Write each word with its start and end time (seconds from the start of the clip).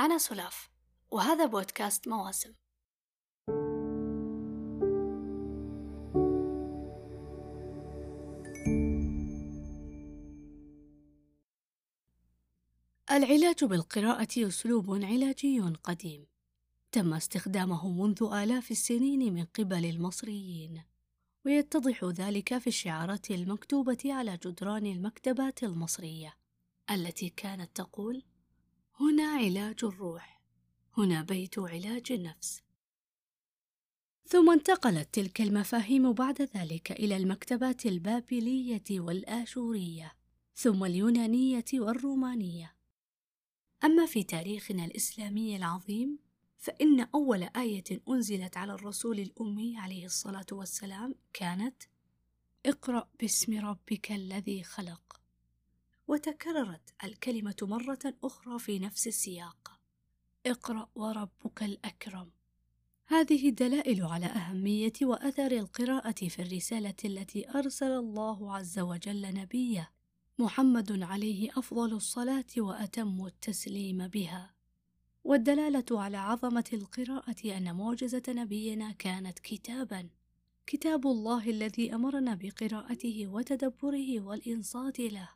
أنا 0.00 0.18
سلاف 0.18 0.70
وهذا 1.10 1.46
بودكاست 1.46 2.08
مواسم. 2.08 2.54
العلاج 13.10 13.64
بالقراءة 13.64 14.28
أسلوب 14.38 14.90
علاجي 15.04 15.60
قديم. 15.60 16.26
تم 16.92 17.14
استخدامه 17.14 17.88
منذ 17.88 18.28
آلاف 18.32 18.70
السنين 18.70 19.34
من 19.34 19.44
قبل 19.44 19.84
المصريين 19.84 20.82
ويتضح 21.44 22.04
ذلك 22.04 22.58
في 22.58 22.66
الشعارات 22.66 23.30
المكتوبة 23.30 23.98
على 24.04 24.38
جدران 24.44 24.86
المكتبات 24.86 25.62
المصرية 25.62 26.36
التي 26.90 27.28
كانت 27.28 27.76
تقول 27.76 28.22
هنا 29.00 29.22
علاج 29.22 29.84
الروح 29.84 30.42
هنا 30.98 31.22
بيت 31.22 31.58
علاج 31.58 32.12
النفس. 32.12 32.62
ثم 34.26 34.50
انتقلت 34.50 35.14
تلك 35.14 35.40
المفاهيم 35.40 36.12
بعد 36.12 36.42
ذلك 36.42 36.92
إلى 36.92 37.16
المكتبات 37.16 37.86
البابلية 37.86 38.84
والآشورية 38.90 40.12
ثم 40.54 40.84
اليونانية 40.84 41.64
والرومانية. 41.74 42.76
أما 43.84 44.06
في 44.06 44.22
تاريخنا 44.22 44.84
الإسلامي 44.84 45.56
العظيم 45.56 46.18
فإن 46.58 47.00
أول 47.00 47.42
آية 47.42 48.02
أنزلت 48.08 48.56
على 48.56 48.72
الرسول 48.72 49.20
الأمي 49.20 49.78
عليه 49.78 50.06
الصلاة 50.06 50.46
والسلام 50.52 51.14
كانت 51.32 51.82
اقرأ 52.66 53.08
باسم 53.20 53.66
ربك 53.66 54.12
الذي 54.12 54.62
خلق. 54.62 55.05
وتكررت 56.08 56.94
الكلمة 57.04 57.56
مرة 57.62 58.14
أخرى 58.24 58.58
في 58.58 58.78
نفس 58.78 59.06
السياق. 59.06 59.80
اقرأ 60.46 60.88
وربك 60.94 61.62
الأكرم. 61.62 62.30
هذه 63.06 63.50
دلائل 63.50 64.02
على 64.02 64.26
أهمية 64.26 64.92
وأثر 65.02 65.52
القراءة 65.52 66.28
في 66.28 66.42
الرسالة 66.42 66.94
التي 67.04 67.50
أرسل 67.50 67.90
الله 67.90 68.56
عز 68.56 68.78
وجل 68.78 69.34
نبيه 69.34 69.92
محمد 70.38 71.02
عليه 71.02 71.50
أفضل 71.58 71.92
الصلاة 71.92 72.44
وأتم 72.58 73.26
التسليم 73.26 74.08
بها. 74.08 74.54
والدلالة 75.24 75.84
على 75.90 76.16
عظمة 76.16 76.64
القراءة 76.72 77.56
أن 77.56 77.76
معجزة 77.76 78.22
نبينا 78.28 78.92
كانت 78.92 79.38
كتابا. 79.38 80.08
كتاب 80.66 81.06
الله 81.06 81.50
الذي 81.50 81.94
أمرنا 81.94 82.34
بقراءته 82.34 83.26
وتدبره 83.26 84.20
والإنصات 84.20 85.00
له. 85.00 85.35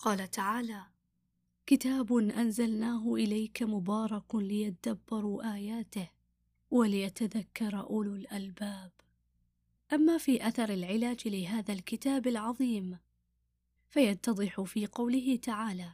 قال 0.00 0.30
تعالى 0.30 0.86
كتاب 1.66 2.12
أنزلناه 2.12 3.14
إليك 3.14 3.62
مبارك 3.62 4.34
ليدبروا 4.34 5.54
آياته 5.54 6.10
وليتذكر 6.70 7.80
أولو 7.80 8.14
الألباب. 8.14 8.92
أما 9.92 10.18
في 10.18 10.48
أثر 10.48 10.68
العلاج 10.68 11.28
لهذا 11.28 11.72
الكتاب 11.72 12.26
العظيم 12.26 12.98
فيتضح 13.88 14.60
في 14.60 14.86
قوله 14.86 15.36
تعالى 15.36 15.92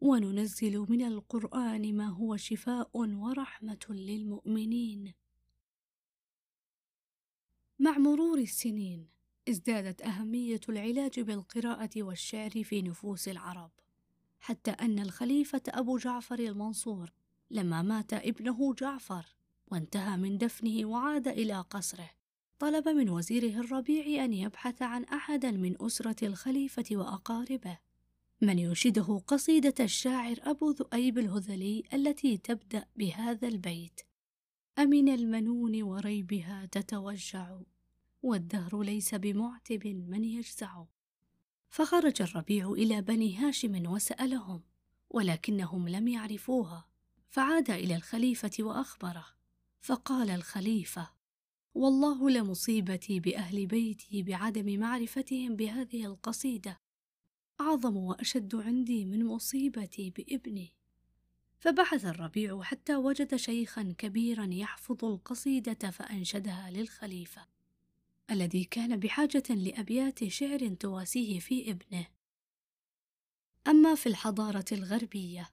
وننزل 0.00 0.86
من 0.88 1.02
القرآن 1.02 1.96
ما 1.96 2.06
هو 2.06 2.36
شفاء 2.36 2.90
ورحمة 2.94 3.86
للمؤمنين. 3.90 5.14
مع 7.78 7.98
مرور 7.98 8.38
السنين 8.38 9.15
ازدادت 9.48 10.02
أهمية 10.02 10.60
العلاج 10.68 11.20
بالقراءة 11.20 11.90
والشعر 11.96 12.50
في 12.50 12.82
نفوس 12.82 13.28
العرب، 13.28 13.70
حتى 14.40 14.70
أن 14.70 14.98
الخليفة 14.98 15.62
أبو 15.68 15.98
جعفر 15.98 16.38
المنصور 16.38 17.12
لما 17.50 17.82
مات 17.82 18.12
ابنه 18.12 18.74
جعفر 18.74 19.26
وانتهى 19.68 20.16
من 20.16 20.38
دفنه 20.38 20.86
وعاد 20.86 21.28
إلى 21.28 21.60
قصره، 21.60 22.10
طلب 22.58 22.88
من 22.88 23.10
وزيره 23.10 23.60
الربيع 23.60 24.24
أن 24.24 24.32
يبحث 24.32 24.82
عن 24.82 25.04
أحدا 25.04 25.50
من 25.50 25.82
أسرة 25.82 26.26
الخليفة 26.26 26.84
وأقاربه، 26.92 27.78
من 28.40 28.58
ينشده 28.58 29.22
قصيدة 29.26 29.74
الشاعر 29.80 30.36
أبو 30.42 30.70
ذؤيب 30.70 31.18
الهذلي 31.18 31.82
التي 31.94 32.36
تبدأ 32.36 32.86
بهذا 32.96 33.48
البيت: 33.48 34.00
أمن 34.78 35.08
المنون 35.08 35.82
وريبها 35.82 36.68
تتوجع 36.72 37.58
والدهر 38.26 38.82
ليس 38.82 39.14
بمعتب 39.14 39.86
من 39.86 40.24
يجزع. 40.24 40.84
فخرج 41.68 42.22
الربيع 42.22 42.70
إلى 42.70 43.02
بني 43.02 43.36
هاشم 43.36 43.86
وسألهم 43.86 44.62
ولكنهم 45.10 45.88
لم 45.88 46.08
يعرفوها. 46.08 46.88
فعاد 47.30 47.70
إلى 47.70 47.96
الخليفة 47.96 48.50
وأخبره. 48.60 49.26
فقال 49.80 50.30
الخليفة 50.30 51.10
والله 51.74 52.30
لمصيبتي 52.30 53.20
بأهل 53.20 53.66
بيتي 53.66 54.22
بعدم 54.22 54.80
معرفتهم 54.80 55.56
بهذه 55.56 56.06
القصيدة. 56.06 56.80
أعظم 57.60 57.96
وأشد 57.96 58.54
عندي 58.54 59.04
من 59.04 59.24
مصيبتي 59.24 60.10
بابني. 60.10 60.74
فبحث 61.58 62.04
الربيع 62.04 62.62
حتى 62.62 62.96
وجد 62.96 63.36
شيخا 63.36 63.94
كبيرا 63.98 64.48
يحفظ 64.52 65.04
القصيدة 65.04 65.90
فأنشدها 65.90 66.70
للخليفة. 66.70 67.55
الذي 68.30 68.64
كان 68.64 68.96
بحاجة 68.96 69.42
لأبيات 69.50 70.24
شعر 70.24 70.68
تواسيه 70.68 71.40
في 71.40 71.70
ابنه. 71.70 72.06
أما 73.68 73.94
في 73.94 74.08
الحضارة 74.08 74.64
الغربية، 74.72 75.50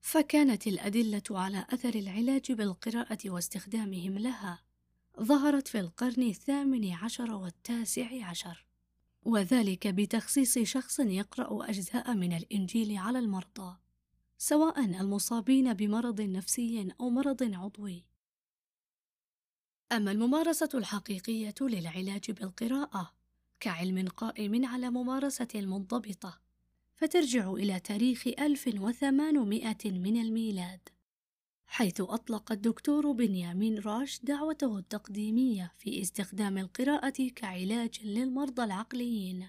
فكانت 0.00 0.66
الأدلة 0.66 1.22
على 1.30 1.66
أثر 1.70 1.94
العلاج 1.94 2.52
بالقراءة 2.52 3.18
واستخدامهم 3.26 4.18
لها 4.18 4.62
ظهرت 5.20 5.68
في 5.68 5.80
القرن 5.80 6.22
الثامن 6.22 6.92
عشر 6.92 7.30
والتاسع 7.30 8.26
عشر، 8.26 8.66
وذلك 9.22 9.86
بتخصيص 9.86 10.58
شخص 10.58 11.00
يقرأ 11.00 11.70
أجزاء 11.70 12.14
من 12.14 12.36
الإنجيل 12.36 12.96
على 12.96 13.18
المرضى، 13.18 13.76
سواء 14.38 14.84
المصابين 14.84 15.74
بمرض 15.74 16.20
نفسي 16.20 16.88
أو 17.00 17.10
مرض 17.10 17.54
عضوي. 17.54 18.04
أما 19.96 20.12
الممارسة 20.12 20.68
الحقيقية 20.74 21.54
للعلاج 21.60 22.30
بالقراءة 22.30 23.14
كعلم 23.60 24.08
قائم 24.08 24.66
على 24.66 24.90
ممارسة 24.90 25.48
منضبطة 25.54 26.40
فترجع 26.94 27.52
إلى 27.52 27.80
تاريخ 27.80 28.26
1800 28.26 29.76
من 29.84 30.20
الميلاد 30.20 30.88
حيث 31.66 32.00
أطلق 32.00 32.52
الدكتور 32.52 33.12
بنيامين 33.12 33.78
راش 33.78 34.20
دعوته 34.22 34.78
التقديمية 34.78 35.72
في 35.78 36.00
استخدام 36.02 36.58
القراءة 36.58 37.28
كعلاج 37.36 38.00
للمرضى 38.04 38.64
العقليين. 38.64 39.48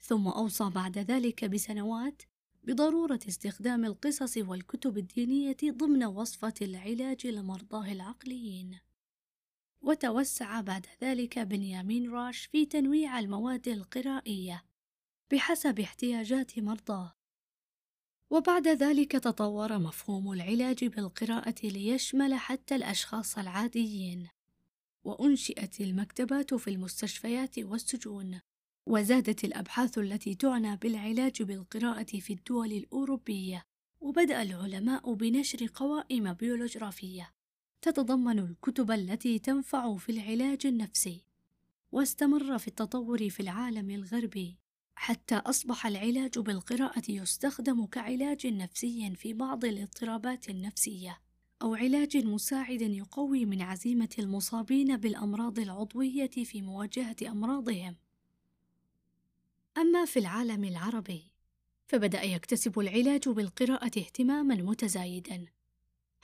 ثم 0.00 0.28
أوصى 0.28 0.70
بعد 0.70 0.98
ذلك 0.98 1.44
بسنوات 1.44 2.22
بضرورة 2.64 3.20
استخدام 3.28 3.84
القصص 3.84 4.36
والكتب 4.36 4.98
الدينية 4.98 5.56
ضمن 5.64 6.04
وصفة 6.04 6.54
العلاج 6.62 7.26
لمرضاه 7.26 7.92
العقليين. 7.92 8.85
وتوسع 9.86 10.60
بعد 10.60 10.86
ذلك 11.02 11.38
بنيامين 11.38 12.10
راش 12.10 12.44
في 12.44 12.66
تنويع 12.66 13.18
المواد 13.18 13.68
القرائية 13.68 14.64
بحسب 15.32 15.80
احتياجات 15.80 16.58
مرضاه. 16.58 17.14
وبعد 18.30 18.68
ذلك 18.68 19.12
تطور 19.12 19.78
مفهوم 19.78 20.32
العلاج 20.32 20.84
بالقراءة 20.84 21.54
ليشمل 21.64 22.34
حتى 22.34 22.74
الأشخاص 22.74 23.38
العاديين. 23.38 24.28
وأنشئت 25.04 25.80
المكتبات 25.80 26.54
في 26.54 26.70
المستشفيات 26.70 27.58
والسجون 27.58 28.40
وزادت 28.86 29.44
الأبحاث 29.44 29.98
التي 29.98 30.34
تعنى 30.34 30.76
بالعلاج 30.76 31.42
بالقراءة 31.42 32.20
في 32.20 32.32
الدول 32.32 32.72
الأوروبية 32.72 33.64
وبدأ 34.00 34.42
العلماء 34.42 35.14
بنشر 35.14 35.66
قوائم 35.74 36.32
بيولوجرافية. 36.32 37.35
تتضمن 37.86 38.38
الكتب 38.38 38.90
التي 38.90 39.38
تنفع 39.38 39.96
في 39.96 40.12
العلاج 40.12 40.66
النفسي 40.66 41.24
واستمر 41.92 42.58
في 42.58 42.68
التطور 42.68 43.30
في 43.30 43.40
العالم 43.40 43.90
الغربي 43.90 44.56
حتى 44.96 45.34
أصبح 45.34 45.86
العلاج 45.86 46.38
بالقراءة 46.38 47.02
يستخدم 47.08 47.86
كعلاج 47.86 48.46
نفسي 48.46 49.14
في 49.14 49.32
بعض 49.32 49.64
الاضطرابات 49.64 50.50
النفسية 50.50 51.20
أو 51.62 51.74
علاج 51.74 52.16
مساعد 52.16 52.82
يقوي 52.82 53.44
من 53.44 53.62
عزيمة 53.62 54.14
المصابين 54.18 54.96
بالأمراض 54.96 55.58
العضوية 55.58 56.30
في 56.44 56.62
مواجهة 56.62 57.16
أمراضهم. 57.22 57.96
أما 59.76 60.04
في 60.04 60.18
العالم 60.18 60.64
العربي 60.64 61.22
فبدأ 61.86 62.22
يكتسب 62.22 62.78
العلاج 62.78 63.28
بالقراءة 63.28 63.86
اهتماما 63.98 64.54
متزايدا 64.54 65.55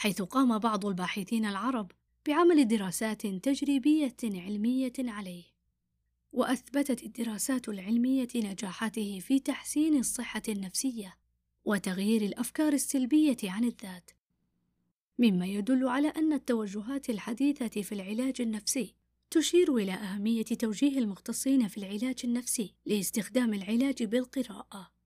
حيث 0.00 0.22
قام 0.22 0.58
بعض 0.58 0.86
الباحثين 0.86 1.46
العرب 1.46 1.90
بعمل 2.26 2.68
دراسات 2.68 3.26
تجريبية 3.26 4.16
علمية 4.24 4.92
عليه 4.98 5.44
وأثبتت 6.32 7.02
الدراسات 7.02 7.68
العلمية 7.68 8.28
نجاحاته 8.36 9.18
في 9.18 9.38
تحسين 9.38 9.98
الصحة 9.98 10.42
النفسية 10.48 11.16
وتغيير 11.64 12.22
الأفكار 12.22 12.72
السلبية 12.72 13.36
عن 13.44 13.64
الذات 13.64 14.10
مما 15.18 15.46
يدل 15.46 15.88
على 15.88 16.08
أن 16.08 16.32
التوجهات 16.32 17.10
الحديثة 17.10 17.82
في 17.82 17.92
العلاج 17.92 18.40
النفسي 18.40 18.94
تشير 19.30 19.76
إلى 19.76 19.92
أهمية 19.92 20.44
توجيه 20.44 20.98
المختصين 20.98 21.68
في 21.68 21.78
العلاج 21.78 22.20
النفسي 22.24 22.74
لاستخدام 22.86 23.54
العلاج 23.54 24.02
بالقراءة. 24.02 24.99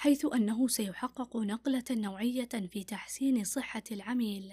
حيث 0.00 0.26
أنه 0.34 0.68
سيحقق 0.68 1.36
نقلة 1.36 1.84
نوعية 1.90 2.48
في 2.70 2.84
تحسين 2.84 3.44
صحة 3.44 3.82
العميل. 3.92 4.52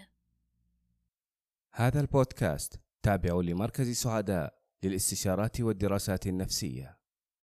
هذا 1.71 1.99
البودكاست 1.99 2.79
تابع 3.03 3.41
لمركز 3.41 3.91
سعداء 3.91 4.59
للاستشارات 4.83 5.61
والدراسات 5.61 6.27
النفسية 6.27 6.97